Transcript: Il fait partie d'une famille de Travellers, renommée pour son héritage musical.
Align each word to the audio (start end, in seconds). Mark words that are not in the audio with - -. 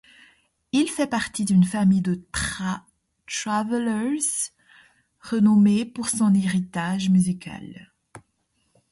Il 0.71 0.87
fait 0.89 1.05
partie 1.05 1.45
d'une 1.45 1.63
famille 1.63 2.01
de 2.01 2.25
Travellers, 3.27 4.49
renommée 5.21 5.85
pour 5.85 6.09
son 6.09 6.33
héritage 6.33 7.11
musical. 7.11 7.93